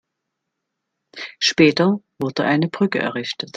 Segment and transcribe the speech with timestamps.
[1.37, 3.49] Später wurde eine Brücke errichtet.